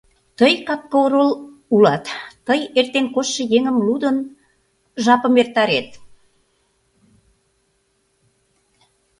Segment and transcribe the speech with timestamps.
[0.39, 1.31] Тый капка орол
[1.73, 2.05] улат,
[2.47, 4.17] тый, эртен коштшо еҥым лудын,
[5.03, 5.89] жапым эртарет.